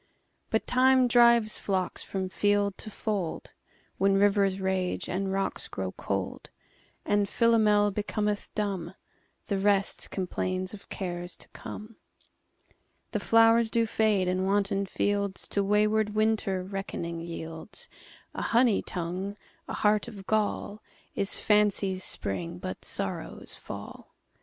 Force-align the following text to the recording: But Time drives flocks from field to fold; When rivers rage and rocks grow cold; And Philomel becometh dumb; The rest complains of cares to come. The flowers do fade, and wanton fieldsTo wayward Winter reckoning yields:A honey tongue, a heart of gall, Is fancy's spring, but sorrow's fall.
But 0.49 0.65
Time 0.65 1.07
drives 1.07 1.59
flocks 1.59 2.01
from 2.01 2.27
field 2.27 2.75
to 2.79 2.89
fold; 2.89 3.53
When 3.99 4.15
rivers 4.15 4.59
rage 4.59 5.07
and 5.07 5.31
rocks 5.31 5.67
grow 5.67 5.91
cold; 5.91 6.49
And 7.05 7.29
Philomel 7.29 7.91
becometh 7.91 8.49
dumb; 8.55 8.95
The 9.45 9.59
rest 9.59 10.09
complains 10.09 10.73
of 10.73 10.89
cares 10.89 11.37
to 11.37 11.47
come. 11.49 11.97
The 13.11 13.19
flowers 13.19 13.69
do 13.69 13.85
fade, 13.85 14.27
and 14.27 14.43
wanton 14.47 14.87
fieldsTo 14.87 15.63
wayward 15.63 16.15
Winter 16.15 16.63
reckoning 16.63 17.19
yields:A 17.21 18.41
honey 18.41 18.81
tongue, 18.81 19.37
a 19.67 19.73
heart 19.73 20.07
of 20.07 20.25
gall, 20.25 20.81
Is 21.13 21.37
fancy's 21.37 22.03
spring, 22.03 22.57
but 22.57 22.83
sorrow's 22.83 23.55
fall. 23.55 24.15